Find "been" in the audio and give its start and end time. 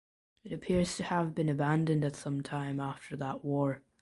1.35-1.47